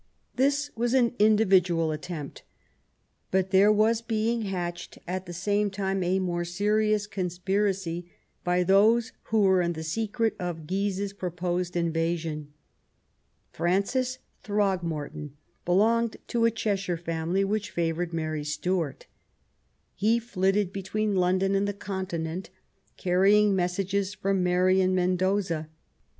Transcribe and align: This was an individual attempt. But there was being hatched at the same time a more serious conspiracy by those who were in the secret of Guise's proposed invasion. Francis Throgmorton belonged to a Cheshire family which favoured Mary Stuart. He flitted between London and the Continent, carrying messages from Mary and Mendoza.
This 0.35 0.71
was 0.75 0.95
an 0.95 1.13
individual 1.19 1.91
attempt. 1.91 2.41
But 3.29 3.51
there 3.51 3.71
was 3.71 4.01
being 4.01 4.41
hatched 4.41 4.97
at 5.07 5.27
the 5.27 5.31
same 5.31 5.69
time 5.69 6.01
a 6.01 6.17
more 6.17 6.43
serious 6.43 7.05
conspiracy 7.05 8.09
by 8.43 8.63
those 8.63 9.11
who 9.25 9.41
were 9.41 9.61
in 9.61 9.73
the 9.73 9.83
secret 9.83 10.35
of 10.39 10.65
Guise's 10.65 11.13
proposed 11.13 11.75
invasion. 11.75 12.51
Francis 13.51 14.17
Throgmorton 14.43 15.37
belonged 15.65 16.17
to 16.29 16.45
a 16.45 16.49
Cheshire 16.49 16.97
family 16.97 17.43
which 17.43 17.69
favoured 17.69 18.11
Mary 18.11 18.43
Stuart. 18.43 19.05
He 19.93 20.17
flitted 20.17 20.73
between 20.73 21.15
London 21.15 21.53
and 21.53 21.67
the 21.67 21.73
Continent, 21.73 22.49
carrying 22.97 23.55
messages 23.55 24.15
from 24.15 24.41
Mary 24.41 24.81
and 24.81 24.95
Mendoza. 24.95 25.69